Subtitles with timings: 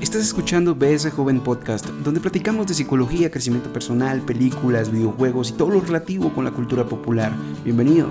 [0.00, 5.68] Estás escuchando BS Joven Podcast, donde platicamos de psicología, crecimiento personal, películas, videojuegos y todo
[5.68, 7.30] lo relativo con la cultura popular.
[7.62, 8.08] Bienvenido.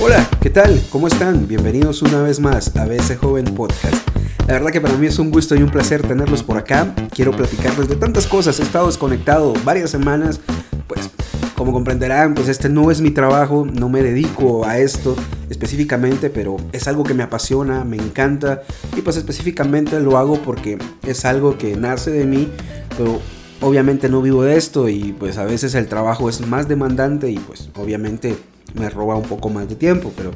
[0.00, 0.82] Hola, ¿qué tal?
[0.90, 1.46] ¿Cómo están?
[1.46, 4.08] Bienvenidos una vez más a BS Joven Podcast.
[4.48, 6.94] La verdad que para mí es un gusto y un placer tenerlos por acá.
[7.14, 8.58] Quiero platicarles de tantas cosas.
[8.58, 10.40] He estado desconectado varias semanas.
[10.86, 11.10] Pues
[11.54, 13.66] como comprenderán, pues este no es mi trabajo.
[13.70, 15.16] No me dedico a esto
[15.50, 18.62] específicamente, pero es algo que me apasiona, me encanta.
[18.96, 22.50] Y pues específicamente lo hago porque es algo que nace de mí.
[22.96, 23.20] Pero
[23.60, 27.38] obviamente no vivo de esto y pues a veces el trabajo es más demandante y
[27.38, 28.34] pues obviamente
[28.72, 30.10] me roba un poco más de tiempo.
[30.16, 30.30] Pero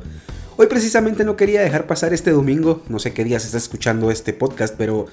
[0.57, 4.11] Hoy precisamente no quería dejar pasar este domingo, no sé qué día se está escuchando
[4.11, 5.07] este podcast, pero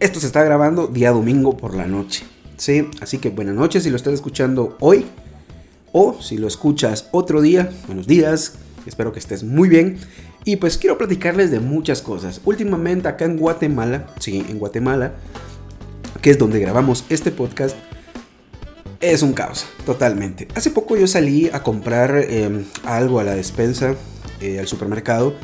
[0.00, 2.24] esto se está grabando día domingo por la noche.
[2.56, 5.04] Sí, así que buenas noches si lo estás escuchando hoy
[5.92, 8.54] o si lo escuchas otro día, buenos días,
[8.86, 9.98] espero que estés muy bien.
[10.46, 12.40] Y pues quiero platicarles de muchas cosas.
[12.46, 15.12] Últimamente acá en Guatemala, sí, en Guatemala,
[16.22, 17.76] que es donde grabamos este podcast,
[19.00, 20.48] es un caos, totalmente.
[20.54, 23.94] Hace poco yo salí a comprar em, algo a la despensa
[24.40, 25.34] eh, al supermercado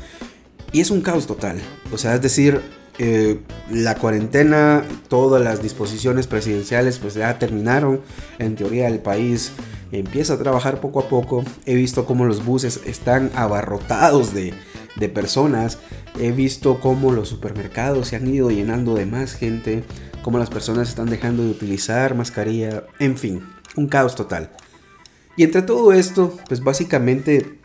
[0.74, 1.60] y es un caos total.
[1.92, 2.60] O sea, es decir,
[2.98, 8.00] eh, la cuarentena, todas las disposiciones presidenciales pues ya terminaron.
[8.40, 9.52] En teoría el país
[9.92, 11.44] empieza a trabajar poco a poco.
[11.64, 14.52] He visto cómo los buses están abarrotados de,
[14.96, 15.78] de personas.
[16.18, 19.84] He visto cómo los supermercados se han ido llenando de más gente.
[20.22, 22.84] Cómo las personas están dejando de utilizar mascarilla.
[22.98, 24.50] En fin, un caos total.
[25.36, 27.58] Y entre todo esto, pues básicamente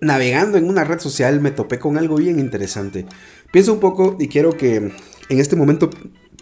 [0.00, 3.06] navegando en una red social me topé con algo bien interesante.
[3.52, 5.90] Piensa un poco y quiero que en este momento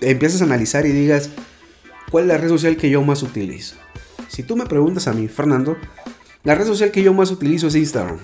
[0.01, 1.31] empieces a analizar y digas
[2.11, 3.77] cuál es la red social que yo más utilizo.
[4.29, 5.77] Si tú me preguntas a mí, Fernando,
[6.43, 8.19] la red social que yo más utilizo es Instagram.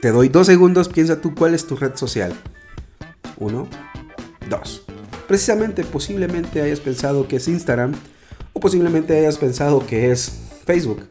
[0.00, 2.34] Te doy dos segundos, piensa tú cuál es tu red social.
[3.38, 3.68] Uno,
[4.48, 4.84] dos.
[5.26, 7.94] Precisamente, posiblemente hayas pensado que es Instagram,
[8.52, 10.32] o posiblemente hayas pensado que es
[10.64, 11.08] Facebook,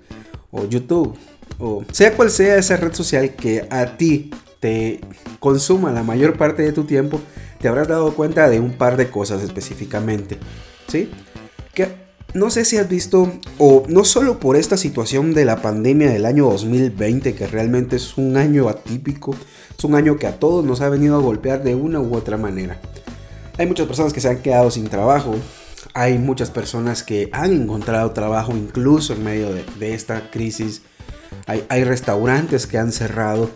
[0.51, 1.17] o YouTube,
[1.59, 4.99] o sea cual sea esa red social que a ti te
[5.39, 7.21] consuma la mayor parte de tu tiempo,
[7.59, 10.37] te habrás dado cuenta de un par de cosas específicamente.
[10.87, 11.09] ¿Sí?
[11.73, 16.09] Que no sé si has visto, o no solo por esta situación de la pandemia
[16.09, 19.35] del año 2020, que realmente es un año atípico,
[19.77, 22.35] es un año que a todos nos ha venido a golpear de una u otra
[22.35, 22.79] manera.
[23.57, 25.35] Hay muchas personas que se han quedado sin trabajo,
[25.93, 30.81] hay muchas personas que han encontrado trabajo incluso en medio de, de esta crisis
[31.45, 33.49] hay, restaurantes que han cerrado,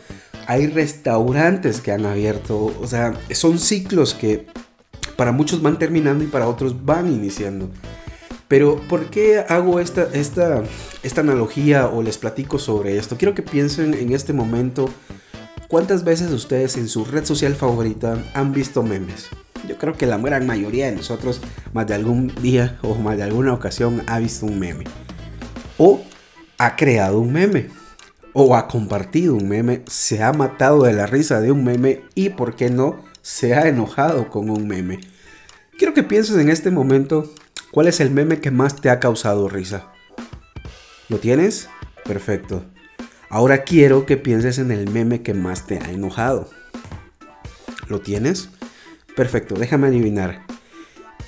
[0.48, 4.48] hay restaurantes que han abierto, o sea, son ciclos que
[5.16, 7.70] para muchos van terminando y para otros van iniciando.
[8.48, 10.64] Pero ¿por qué hago esta, esta,
[11.04, 13.16] esta analogía o les platico sobre esto?
[13.18, 14.90] Quiero que piensen en este momento
[15.68, 19.30] cuántas veces ustedes en su red social favorita han visto memes.
[19.68, 21.42] Yo creo que la gran mayoría de nosotros
[21.74, 24.86] más de algún día o más de alguna ocasión ha visto un meme.
[25.78, 26.02] O
[26.60, 27.70] ha creado un meme
[28.34, 32.30] o ha compartido un meme, se ha matado de la risa de un meme y,
[32.30, 35.00] ¿por qué no?, se ha enojado con un meme.
[35.78, 37.32] Quiero que pienses en este momento
[37.72, 39.92] cuál es el meme que más te ha causado risa.
[41.08, 41.70] ¿Lo tienes?
[42.06, 42.66] Perfecto.
[43.30, 46.50] Ahora quiero que pienses en el meme que más te ha enojado.
[47.88, 48.50] ¿Lo tienes?
[49.16, 50.46] Perfecto, déjame adivinar.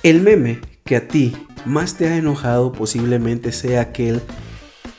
[0.02, 4.20] El meme que a ti más te ha enojado posiblemente sea aquel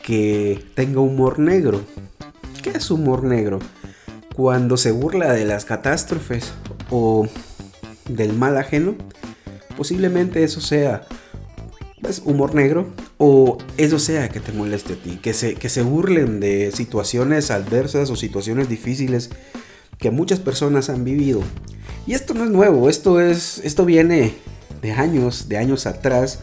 [0.04, 1.82] que tenga humor negro.
[2.62, 3.60] ¿Qué es humor negro?
[4.36, 6.54] Cuando se burla de las catástrofes
[6.92, 7.28] o
[8.08, 8.96] del mal ajeno,
[9.76, 11.08] posiblemente eso sea
[12.02, 12.88] pues, humor negro
[13.18, 17.50] o eso sea que te moleste a ti, que se, que se burlen de situaciones
[17.50, 19.30] adversas o situaciones difíciles
[19.98, 21.42] que muchas personas han vivido.
[22.06, 24.34] Y esto no es nuevo, esto, es, esto viene
[24.82, 26.40] de años, de años atrás,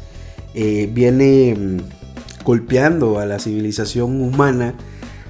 [0.54, 1.99] eh, viene mm,
[2.44, 4.74] golpeando a la civilización humana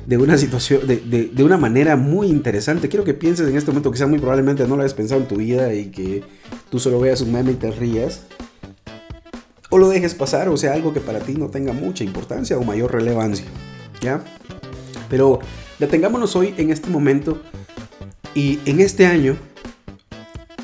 [0.07, 2.89] de una situación, de, una manera muy interesante.
[2.89, 5.37] Quiero que pienses en este momento, sea muy probablemente no lo hayas pensado en tu
[5.37, 6.25] vida y que
[6.71, 8.23] tú solo veas un meme y te rías.
[9.69, 12.65] O lo dejes pasar, o sea, algo que para ti no tenga mucha importancia o
[12.65, 13.47] mayor relevancia.
[14.01, 14.25] ¿Ya?
[15.09, 15.39] Pero
[15.79, 17.41] detengámonos hoy en este momento
[18.35, 19.37] y en este año,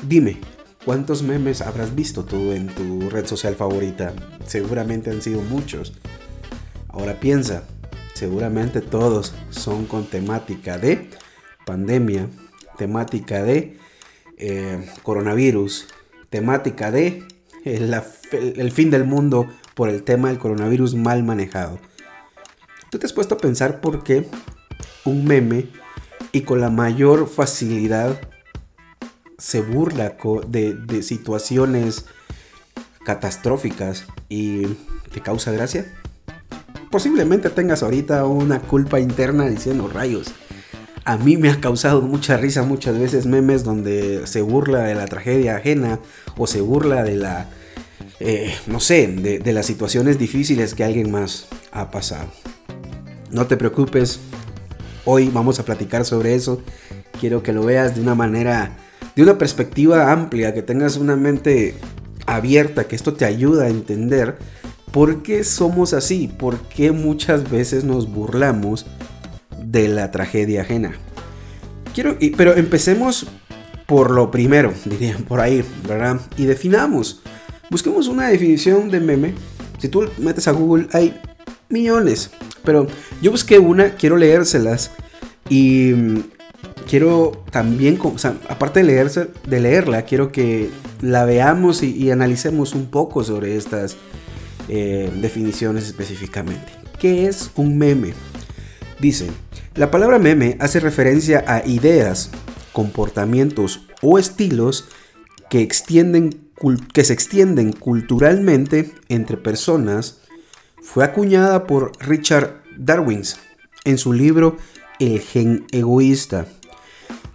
[0.07, 0.39] dime,
[0.83, 4.13] ¿cuántos memes habrás visto tú en tu red social favorita?
[4.45, 5.93] Seguramente han sido muchos.
[6.97, 7.63] Ahora piensa,
[8.15, 11.11] seguramente todos son con temática de
[11.63, 12.27] pandemia,
[12.75, 13.77] temática de
[14.37, 15.89] eh, coronavirus,
[16.31, 17.23] temática de
[17.65, 21.77] el, fin del mundo por el tema del coronavirus mal manejado.
[22.89, 24.27] ¿Tú te has puesto a pensar por qué
[25.05, 25.67] un meme
[26.31, 28.19] y con la mayor facilidad
[29.37, 30.17] se burla
[30.47, 32.05] de, de situaciones
[33.05, 34.65] catastróficas y
[35.13, 35.85] te causa gracia?
[36.89, 40.33] Posiblemente tengas ahorita una culpa interna diciendo rayos.
[41.03, 45.05] A mí me ha causado mucha risa muchas veces memes donde se burla de la
[45.05, 45.99] tragedia ajena
[46.37, 47.47] o se burla de la,
[48.19, 52.27] eh, no sé, de, de las situaciones difíciles que alguien más ha pasado.
[53.31, 54.19] No te preocupes,
[55.03, 56.61] hoy vamos a platicar sobre eso.
[57.19, 58.77] Quiero que lo veas de una manera,
[59.15, 61.75] de una perspectiva amplia, que tengas una mente
[62.25, 64.37] abierta, que esto te ayuda a entender
[64.91, 68.85] por qué somos así, por qué muchas veces nos burlamos
[69.63, 70.93] de la tragedia ajena.
[71.93, 73.27] Quiero, pero empecemos
[73.85, 76.21] por lo primero, dirían por ahí, ¿verdad?
[76.37, 77.21] Y definamos.
[77.69, 79.33] Busquemos una definición de meme.
[79.79, 81.19] Si tú metes a Google hay
[81.69, 82.31] millones,
[82.63, 82.87] pero
[83.21, 84.91] yo busqué una, quiero leérselas
[85.49, 86.23] y mm,
[86.87, 87.99] quiero también,
[88.49, 90.69] aparte de, leerse, de leerla, quiero que
[91.01, 93.97] la veamos y, analicemos un poco sobre estas
[94.67, 96.71] eh, definiciones específicamente.
[96.99, 98.13] ¿Qué es un meme?
[98.99, 99.27] Dice,
[99.75, 102.31] la palabra meme hace referencia a ideas,
[102.73, 104.89] comportamientos o estilos
[105.49, 105.67] que,
[107.03, 110.21] se extienden culturalmente entre personas.
[110.81, 113.21] Fue acuñada por Richard Darwin
[113.85, 114.57] en su libro
[114.99, 116.47] El gen egoísta.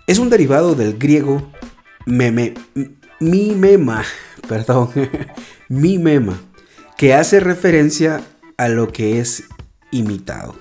[0.07, 1.51] Es un derivado del griego
[2.07, 2.55] meme,
[3.21, 4.05] mimema,
[4.49, 4.91] perdón,
[5.69, 6.41] mimema,
[7.03, 8.23] que hace referencia
[8.57, 9.43] a lo que es
[9.91, 10.55] imitado.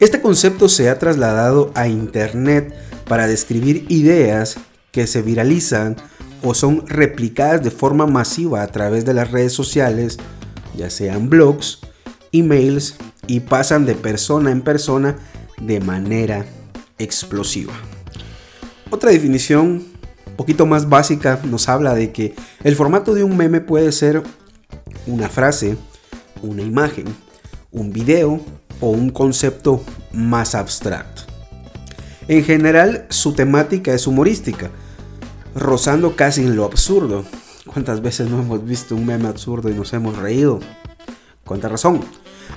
[0.00, 2.74] Este concepto se ha trasladado a Internet
[3.06, 4.56] para describir ideas
[4.92, 5.96] que se viralizan
[6.42, 10.16] o son replicadas de forma masiva a través de las redes sociales,
[10.74, 11.80] ya sean blogs,
[12.32, 12.96] emails,
[13.26, 15.18] y pasan de persona en persona
[15.60, 16.46] de manera
[16.96, 17.74] explosiva.
[18.88, 19.84] Otra definición
[20.26, 22.34] un poquito más básica nos habla de que
[22.64, 24.22] el formato de un meme puede ser
[25.06, 25.76] una frase,
[26.42, 27.06] una imagen,
[27.70, 28.40] un video
[28.80, 29.82] o un concepto
[30.12, 31.22] más abstracto.
[32.28, 34.70] En general, su temática es humorística,
[35.54, 37.24] rozando casi en lo absurdo.
[37.66, 40.60] ¿Cuántas veces no hemos visto un meme absurdo y nos hemos reído?
[41.44, 42.00] ¿Cuánta razón?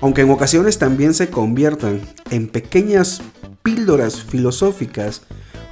[0.01, 3.21] Aunque en ocasiones también se conviertan en pequeñas
[3.61, 5.21] píldoras filosóficas,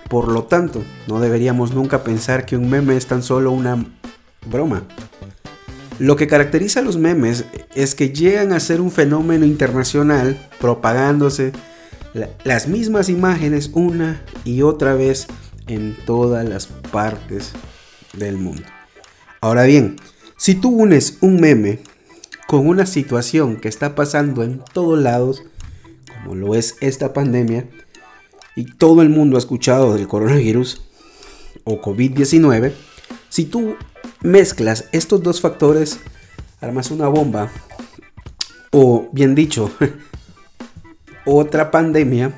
[0.09, 3.83] por lo tanto, no deberíamos nunca pensar que un meme es tan solo una
[4.45, 4.83] broma.
[5.99, 11.53] Lo que caracteriza a los memes es que llegan a ser un fenómeno internacional propagándose
[12.44, 15.27] las mismas imágenes una y otra vez
[15.67, 17.51] en todas las partes
[18.13, 18.63] del mundo.
[19.41, 19.95] Ahora bien,
[20.38, 21.79] si tú unes un meme
[22.47, 25.44] con una situación que está pasando en todos lados,
[26.13, 27.67] como lo es esta pandemia,
[28.55, 30.81] y todo el mundo ha escuchado del coronavirus
[31.63, 32.71] o COVID-19,
[33.29, 33.75] si tú
[34.21, 35.99] mezclas estos dos factores,
[36.61, 37.51] armas una bomba,
[38.71, 39.71] o bien dicho,
[41.25, 42.33] otra pandemia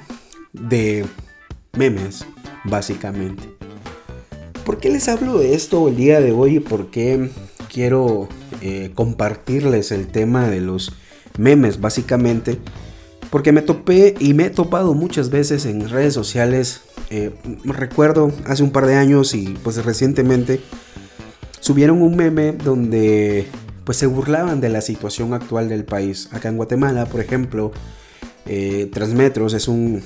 [0.53, 1.05] de
[1.73, 2.25] memes,
[2.63, 3.43] básicamente.
[4.65, 6.59] ¿Por qué les hablo de esto el día de hoy?
[6.59, 7.31] ¿Por qué
[7.73, 8.29] quiero
[8.61, 10.93] eh, compartirles el tema de los
[11.37, 12.59] memes, básicamente?
[13.31, 16.81] Porque me topé y me he topado muchas veces en redes sociales.
[17.09, 17.31] Eh,
[17.63, 20.61] recuerdo hace un par de años y pues recientemente
[21.69, 23.45] subieron un meme donde
[23.83, 26.27] pues se burlaban de la situación actual del país.
[26.31, 27.71] Acá en Guatemala, por ejemplo,
[28.47, 30.01] eh, Transmetros es un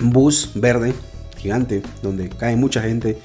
[0.00, 0.94] bus verde
[1.36, 3.18] gigante donde cae mucha gente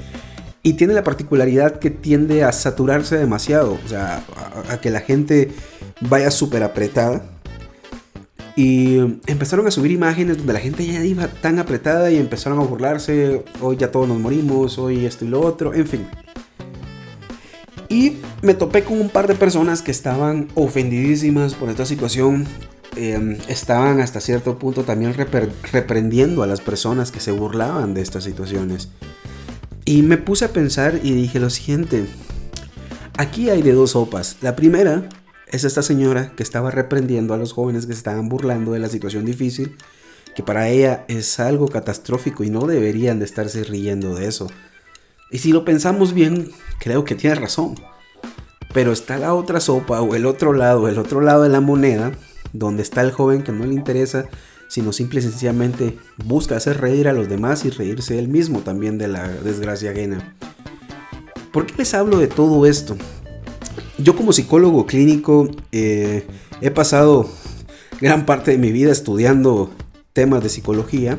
[0.64, 4.24] y tiene la particularidad que tiende a saturarse demasiado, o sea,
[4.72, 5.52] a, que la gente
[6.02, 7.22] vaya súper apretada.
[8.56, 12.64] Y empezaron a subir imágenes donde la gente ya iba tan apretada y empezaron a
[12.64, 16.08] burlarse, hoy ya todos nos morimos, hoy esto y lo otro, en fin.
[17.98, 22.46] Y me topé con un par de personas que estaban ofendidísimas por esta situación.
[22.96, 28.24] Em, estaban hasta cierto punto también reprendiendo a las personas que se burlaban de estas
[28.24, 28.90] situaciones.
[29.84, 32.06] Y me puse a pensar y dije lo siguiente.
[33.18, 34.38] Aquí hay de dos sopas.
[34.42, 35.10] La primera
[35.52, 38.90] es esta señora que estaba reprendiendo a los jóvenes que se estaban burlando de la
[38.90, 39.76] situación difícil,
[40.36, 44.50] que para ella es algo catastrófico y no deberían de estarse riendo de eso.
[45.32, 47.76] Y si lo pensamos bien, creo que tiene razón.
[48.74, 52.12] Pero está la otra sopa o el otro lado, el otro lado de la moneda,
[52.54, 54.28] donde está el joven que no le interesa,
[54.68, 58.98] sino simple y sencillamente busca hacer reír a los demás y reírse él mismo también
[58.98, 60.36] de la desgracia ajena.
[61.52, 62.98] ¿Por qué les hablo de todo esto?
[63.98, 66.28] Yo como psicólogo clínico eh,
[66.62, 67.30] he pasado
[68.00, 69.72] gran parte de mi vida estudiando
[70.14, 71.18] temas de psicología.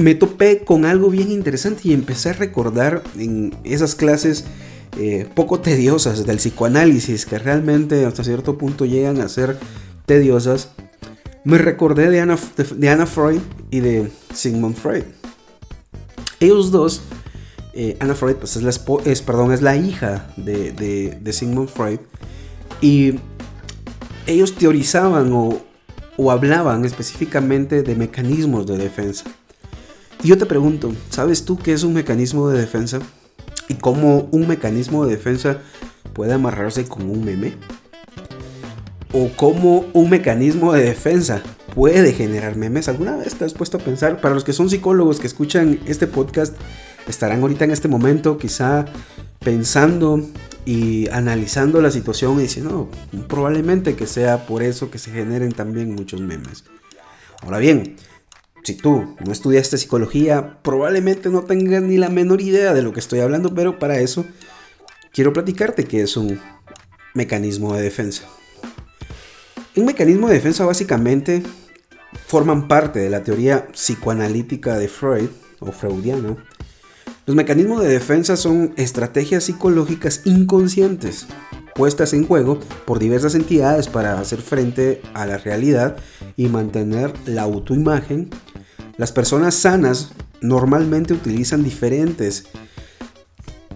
[0.00, 4.46] Me topé con algo bien interesante y empecé a recordar en esas clases
[4.98, 9.58] eh, poco tediosas del psicoanálisis que realmente hasta cierto punto llegan a ser
[10.06, 10.70] tediosas.
[11.44, 13.40] Me recordé de Anna, de, Freud
[13.70, 15.02] y de Sigmund Freud.
[16.40, 17.02] Ellos dos
[17.74, 18.70] eh, Anna Freud pues es, la
[19.04, 22.00] es, perdón, es la hija de, de, Sigmund Freud
[22.80, 23.16] y
[24.26, 25.60] ellos teorizaban o,
[26.16, 29.26] o, hablaban específicamente de mecanismos de defensa.
[30.22, 33.00] Y yo te pregunto, ¿sabes tú qué es un mecanismo de defensa?
[33.68, 35.58] ¿Y cómo un mecanismo de defensa
[36.12, 37.54] puede amarrarse con un meme?
[39.12, 41.42] ¿O cómo un mecanismo de defensa
[41.74, 42.88] puede generar memes?
[42.88, 44.20] ¿Alguna vez te has puesto a pensar?
[44.20, 46.54] Para los que son psicólogos que escuchan este podcast,
[47.08, 48.84] estarán ahorita en este momento quizá
[49.38, 50.22] pensando
[50.66, 52.90] y analizando la situación y diciendo,
[53.26, 56.64] probablemente que sea por eso que se generen también muchos memes.
[57.42, 57.96] Ahora bien,
[58.62, 63.00] si tú no estudiaste psicología, probablemente no tengas ni la menor idea de lo que
[63.00, 64.24] estoy hablando, pero para eso
[65.12, 66.40] quiero platicarte que es un
[67.14, 68.24] mecanismo de defensa.
[69.76, 71.42] Un mecanismo de defensa básicamente
[72.26, 75.28] forman parte de la teoría psicoanalítica de Freud
[75.60, 76.36] o freudiana
[77.30, 81.26] los mecanismos de defensa son estrategias psicológicas inconscientes
[81.74, 85.96] puestas en juego por diversas entidades para hacer frente a la realidad
[86.36, 88.30] y mantener la autoimagen.
[88.96, 92.46] Las personas sanas normalmente utilizan diferentes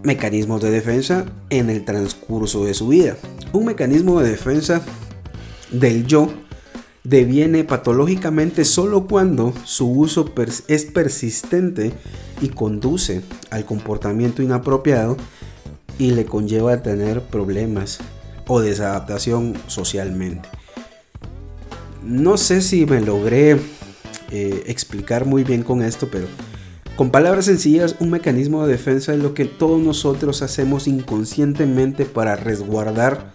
[0.03, 3.17] mecanismos de defensa en el transcurso de su vida.
[3.53, 4.83] Un mecanismo de defensa
[5.71, 6.29] del yo
[7.05, 10.33] deviene patológicamente solo cuando su uso
[10.69, 11.93] es persistente
[12.41, 15.17] y conduce al comportamiento inapropiado
[15.99, 17.99] y le conlleva tener problemas
[18.47, 20.49] o desadaptación socialmente.
[22.03, 23.59] No sé si me logré
[24.31, 26.27] eh, explicar muy bien con esto, pero
[26.97, 32.37] con palabras sencillas, un mecanismo de defensa es lo que todos nosotros hacemos inconscientemente para
[32.37, 33.33] resguardar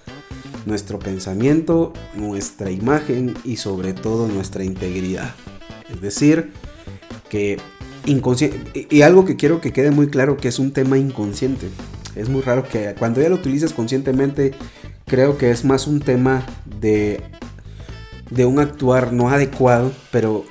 [0.66, 5.34] nuestro pensamiento, nuestra imagen y sobre todo nuestra integridad.
[5.92, 6.52] Es decir,
[7.28, 7.58] que
[8.06, 11.68] inconsciente, y algo que quiero que quede muy claro que es un tema inconsciente.
[12.20, 14.54] Es muy raro que cuando ya lo utilizas conscientemente,
[15.06, 17.22] creo que es más un tema de,
[18.30, 20.46] de un actuar no adecuado, pero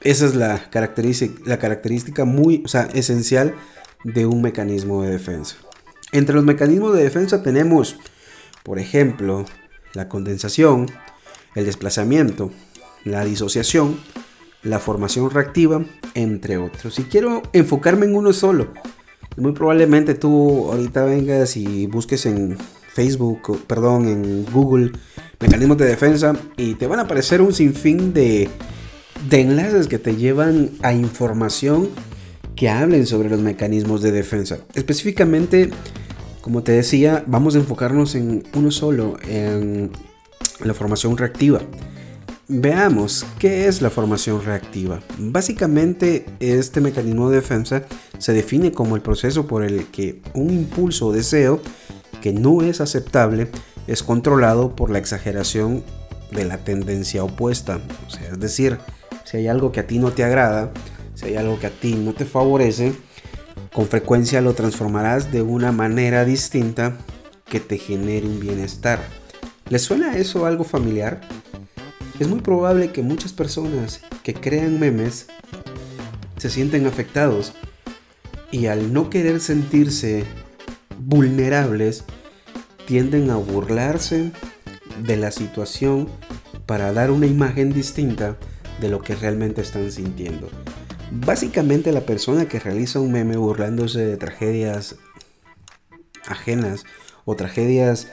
[0.00, 3.54] esa es la característica, la característica muy o sea, esencial
[4.04, 5.56] de un mecanismo de defensa.
[6.10, 7.96] Entre los mecanismos de defensa tenemos
[8.62, 9.44] por ejemplo,
[9.92, 10.86] la condensación,
[11.54, 12.50] el desplazamiento,
[13.04, 13.98] la disociación,
[14.62, 16.98] la formación reactiva, entre otros.
[16.98, 18.72] Y quiero enfocarme en uno solo.
[19.36, 22.56] Muy probablemente tú ahorita vengas y busques en
[22.94, 24.92] Facebook, perdón, en Google,
[25.40, 28.48] mecanismos de defensa y te van a aparecer un sinfín de,
[29.30, 31.88] de enlaces que te llevan a información
[32.54, 34.58] que hablen sobre los mecanismos de defensa.
[34.74, 35.70] Específicamente
[36.42, 39.92] como te decía, vamos a enfocarnos en uno solo, en
[40.64, 41.60] la formación reactiva.
[42.48, 45.00] Veamos, ¿qué es la formación reactiva?
[45.16, 47.84] Básicamente, este mecanismo de defensa
[48.18, 51.60] se define como el proceso por el que un impulso o deseo
[52.20, 53.48] que no es aceptable
[53.86, 55.84] es controlado por la exageración
[56.32, 57.80] de la tendencia opuesta.
[58.08, 58.78] O sea, es decir,
[59.24, 60.72] si hay algo que a ti no te agrada,
[61.14, 62.92] si hay algo que a ti no te favorece,
[63.72, 66.96] con frecuencia lo transformarás de una manera distinta
[67.44, 68.98] que te genere un bienestar.
[69.68, 71.20] ¿Les suena eso algo familiar?
[72.18, 75.26] Es muy probable que muchas personas que crean memes
[76.36, 77.54] se sienten afectados
[78.50, 80.24] y al no querer sentirse
[80.98, 82.04] vulnerables
[82.86, 84.32] tienden a burlarse
[85.04, 86.08] de la situación
[86.66, 88.36] para dar una imagen distinta
[88.80, 90.48] de lo que realmente están sintiendo.
[91.10, 94.96] Básicamente la persona que realiza un meme burlándose de tragedias
[96.26, 96.84] ajenas
[97.24, 98.08] o tragedias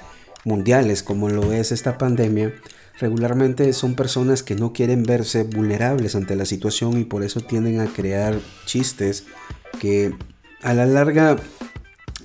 [0.45, 2.53] mundiales como lo es esta pandemia,
[2.99, 7.79] regularmente son personas que no quieren verse vulnerables ante la situación y por eso tienden
[7.79, 9.25] a crear chistes
[9.79, 10.13] que
[10.61, 11.37] a la larga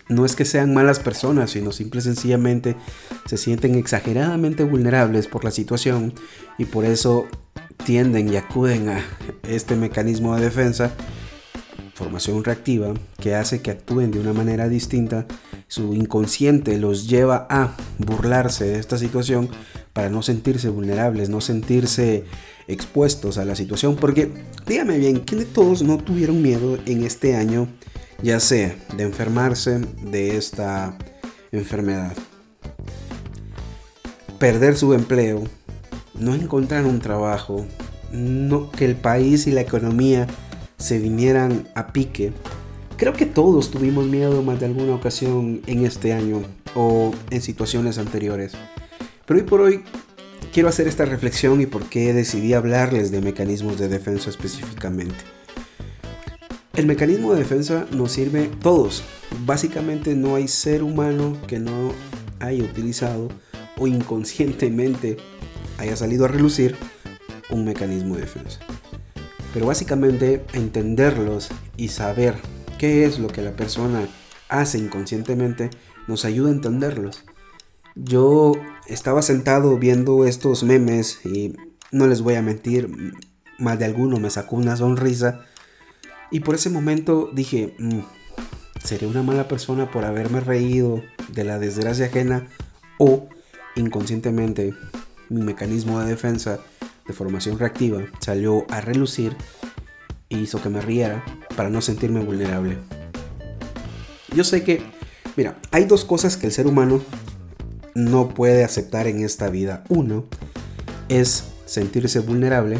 [0.08, 2.76] no es que sean malas personas, sino simple y sencillamente
[3.26, 6.12] se sienten exageradamente vulnerables por la situación
[6.58, 7.26] y por eso
[7.84, 9.04] tienden y acuden a
[9.48, 10.92] este mecanismo de defensa,
[11.94, 15.26] formación reactiva, que hace que actúen de una manera distinta.
[15.68, 19.48] Su inconsciente los lleva a burlarse de esta situación
[19.92, 22.24] para no sentirse vulnerables, no sentirse
[22.68, 23.96] expuestos a la situación.
[23.96, 24.32] Porque
[24.66, 27.68] dígame bien, ¿quién de todos no tuvieron miedo en este año
[28.22, 30.96] ya sea de enfermarse de esta
[31.52, 32.14] enfermedad,
[34.38, 35.44] perder su empleo,
[36.14, 37.66] no encontrar un trabajo,
[38.12, 40.26] no, que el país y la economía
[40.84, 42.34] se vinieran a pique.
[42.98, 46.42] Creo que todos tuvimos miedo más de alguna ocasión en este año
[46.74, 48.52] o en situaciones anteriores.
[49.24, 49.82] Pero hoy por hoy
[50.52, 55.16] quiero hacer esta reflexión y por qué decidí hablarles de mecanismos de defensa específicamente.
[56.74, 59.04] El mecanismo de defensa nos sirve todos.
[59.46, 61.92] Básicamente no hay ser humano que no
[62.40, 63.30] haya utilizado
[63.78, 65.16] o inconscientemente
[65.78, 66.76] haya salido a relucir
[67.48, 68.60] un mecanismo de defensa.
[69.54, 72.34] Pero básicamente entenderlos y saber
[72.76, 74.06] qué es lo que la persona
[74.48, 75.70] hace inconscientemente
[76.08, 77.24] nos ayuda a entenderlos.
[77.94, 78.52] Yo
[78.88, 81.54] estaba sentado viendo estos memes y
[81.92, 82.90] no les voy a mentir,
[83.58, 85.46] más de alguno me sacó una sonrisa
[86.32, 88.00] y por ese momento dije, mm,
[88.82, 92.48] ¿seré una mala persona por haberme reído de la desgracia ajena
[92.98, 93.28] o
[93.76, 94.74] inconscientemente
[95.28, 96.58] mi mecanismo de defensa
[97.06, 99.36] de formación reactiva salió a relucir
[100.30, 101.24] e hizo que me riera
[101.56, 102.78] para no sentirme vulnerable.
[104.34, 104.82] Yo sé que,
[105.36, 107.02] mira, hay dos cosas que el ser humano
[107.94, 109.84] no puede aceptar en esta vida.
[109.88, 110.24] Uno
[111.08, 112.78] es sentirse vulnerable,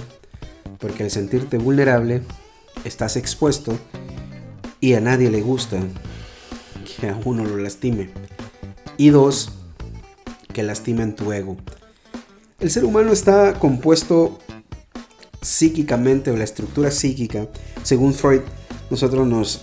[0.79, 2.23] porque al sentirte vulnerable
[2.85, 3.79] estás expuesto
[4.81, 5.79] y a nadie le gusta
[7.01, 8.11] que a uno lo lastime.
[8.97, 9.53] Y dos,
[10.53, 11.57] que lastimen tu ego.
[12.65, 14.39] El ser humano está compuesto
[15.43, 17.47] psíquicamente o la estructura psíquica,
[17.83, 18.41] según Freud,
[18.89, 19.61] nosotros nos,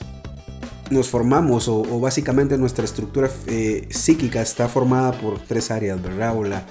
[1.08, 6.38] formamos o, básicamente nuestra estructura eh, psíquica está formada por tres áreas, ¿verdad?
[6.38, 6.64] O la,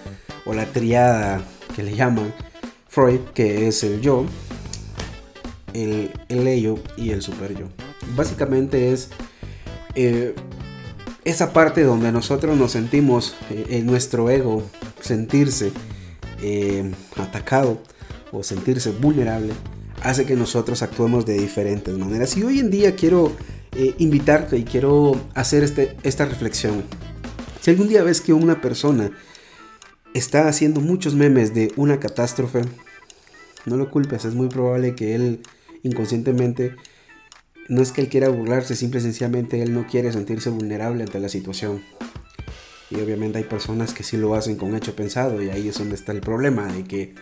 [0.46, 1.42] o la triada
[1.75, 2.32] que le llaman
[2.87, 4.25] Freud, que es el yo,
[5.72, 7.66] el, el ello y el super yo.
[8.14, 9.08] Básicamente es
[9.96, 10.37] eh,
[11.25, 14.62] esa parte donde nosotros nos sentimos eh, en nuestro ego
[15.00, 15.72] sentirse
[16.42, 17.82] eh, atacado
[18.32, 19.52] o sentirse vulnerable
[20.02, 22.36] hace que nosotros actuemos de diferentes maneras.
[22.36, 23.32] Y hoy en día quiero
[23.99, 26.82] invitarte y quiero hacer este, esta reflexión.
[27.60, 29.10] Si algún día ves que una persona
[30.14, 32.62] está haciendo muchos memes de una catástrofe,
[33.67, 35.43] no lo culpes, es muy probable que él
[35.82, 36.75] inconscientemente
[37.69, 41.21] no es que él quiera burlarse, simple y sencillamente él no quiere sentirse vulnerable ante
[41.21, 41.82] la situación.
[42.90, 45.94] Y obviamente hay personas que sí lo hacen con hecho pensado y ahí es donde
[45.94, 47.14] está el problema de que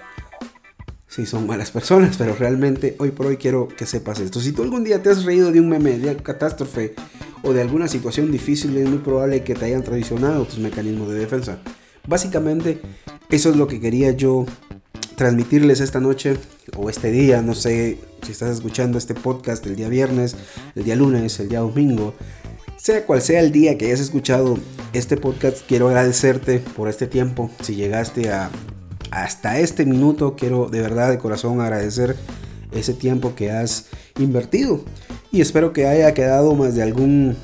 [1.09, 4.40] sí son malas personas, pero realmente hoy por hoy quiero que sepas esto.
[4.40, 6.94] Si tú algún día te has reído de un meme, de catástrofe
[7.42, 11.18] o de alguna situación difícil, es muy probable que te hayan traicionado tus mecanismos de
[11.18, 11.59] defensa.
[12.07, 12.81] Básicamente,
[13.31, 14.46] eso es lo que quería yo
[15.16, 16.37] transmitirles esta noche
[16.76, 20.37] o este día, no sé si estás escuchando este podcast el día viernes,
[20.76, 22.14] el día lunes, el día domingo,
[22.79, 24.57] sea cual sea el día que hayas escuchado
[24.93, 27.51] este podcast, quiero agradecerte por este tiempo.
[27.61, 28.51] Si llegaste a
[29.11, 32.17] hasta este minuto, quiero de verdad de corazón agradecer
[32.73, 33.87] ese tiempo que has
[34.19, 34.83] invertido
[35.33, 37.37] y espero que haya quedado más de algún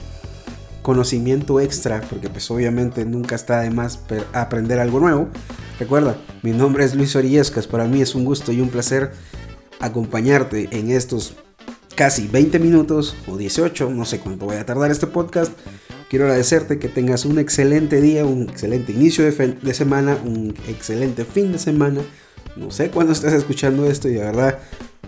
[0.82, 4.00] conocimiento extra, porque pues obviamente nunca está de más
[4.32, 5.28] aprender algo nuevo.
[5.78, 9.12] Recuerda, mi nombre es Luis Oriescas, para mí es un gusto y un placer
[9.80, 11.34] acompañarte en estos
[11.94, 15.52] casi 20 minutos o 18, no sé cuánto voy a tardar este podcast.
[16.08, 21.24] Quiero agradecerte que tengas un excelente día, un excelente inicio de, de semana, un excelente
[21.24, 22.02] fin de semana.
[22.56, 24.58] No sé cuándo estás escuchando esto y de verdad,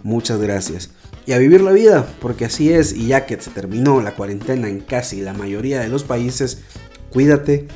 [0.02, 0.90] muchas gracias.
[1.26, 4.68] Y a vivir la vida, porque así es, y ya que se terminó la cuarentena
[4.68, 6.62] en casi la mayoría de los países,
[7.10, 7.68] cuídate,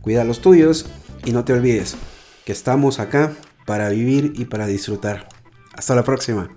[0.00, 0.86] cuida a los tuyos
[1.24, 1.96] y no te olvides
[2.48, 3.34] que estamos acá
[3.66, 5.28] para vivir y para disfrutar.
[5.74, 6.48] Hasta la próxima.